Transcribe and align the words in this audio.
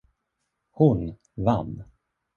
Hon 0.71 1.15
vann. 1.35 1.83